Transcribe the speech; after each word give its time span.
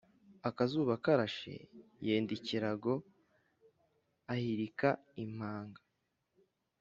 akazuba 0.49 0.93
karashe, 1.03 1.55
yenda 2.05 2.31
ikirago 2.37 2.93
ahirika 4.33 4.89
impanga 5.23 5.81